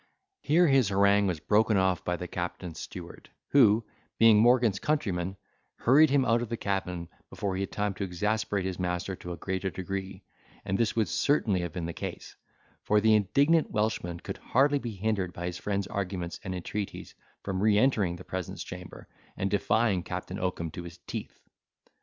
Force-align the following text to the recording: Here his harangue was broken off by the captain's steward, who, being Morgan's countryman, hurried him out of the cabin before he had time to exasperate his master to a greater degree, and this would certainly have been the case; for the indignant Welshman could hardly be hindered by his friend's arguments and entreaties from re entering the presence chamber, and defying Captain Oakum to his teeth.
Here 0.41 0.67
his 0.67 0.89
harangue 0.89 1.27
was 1.27 1.39
broken 1.39 1.77
off 1.77 2.03
by 2.03 2.15
the 2.15 2.27
captain's 2.27 2.79
steward, 2.79 3.29
who, 3.49 3.85
being 4.17 4.39
Morgan's 4.39 4.79
countryman, 4.79 5.37
hurried 5.75 6.09
him 6.09 6.25
out 6.25 6.41
of 6.41 6.49
the 6.49 6.57
cabin 6.57 7.07
before 7.29 7.55
he 7.55 7.61
had 7.61 7.71
time 7.71 7.93
to 7.93 8.03
exasperate 8.03 8.65
his 8.65 8.79
master 8.79 9.15
to 9.17 9.31
a 9.31 9.37
greater 9.37 9.69
degree, 9.69 10.23
and 10.65 10.75
this 10.75 10.95
would 10.95 11.07
certainly 11.07 11.59
have 11.59 11.71
been 11.73 11.85
the 11.85 11.93
case; 11.93 12.35
for 12.81 12.99
the 12.99 13.13
indignant 13.13 13.69
Welshman 13.69 14.19
could 14.21 14.37
hardly 14.37 14.79
be 14.79 14.95
hindered 14.95 15.33
by 15.33 15.45
his 15.45 15.59
friend's 15.59 15.85
arguments 15.85 16.39
and 16.43 16.55
entreaties 16.55 17.13
from 17.43 17.61
re 17.61 17.77
entering 17.77 18.15
the 18.15 18.23
presence 18.23 18.63
chamber, 18.63 19.07
and 19.37 19.51
defying 19.51 20.01
Captain 20.01 20.39
Oakum 20.39 20.71
to 20.71 20.81
his 20.81 20.97
teeth. 21.05 21.43